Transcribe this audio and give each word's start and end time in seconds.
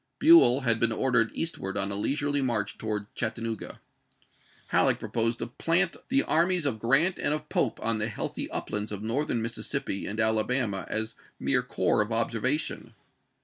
Buell 0.17 0.61
had 0.61 0.79
been 0.79 0.91
ordered 0.91 1.29
eastward 1.35 1.77
on 1.77 1.91
a 1.91 1.95
leisurely 1.95 2.41
march 2.41 2.79
towards 2.79 3.05
Chattanooga. 3.13 3.79
Halleck 4.69 4.97
proposed 4.97 5.37
to 5.37 5.45
plant 5.45 5.95
the 6.09 6.23
armies 6.23 6.65
of 6.65 6.79
Grant 6.79 7.19
and 7.19 7.35
of 7.35 7.49
Pope 7.49 7.79
on 7.83 7.99
the 7.99 8.07
healthy 8.07 8.49
uplands 8.49 8.91
of 8.91 9.03
Northern 9.03 9.43
Mississippi 9.43 10.07
and 10.07 10.19
Alabama 10.19 10.87
as 10.89 11.13
mere 11.39 11.61
corps 11.61 12.01
of 12.01 12.11
observation. 12.11 12.95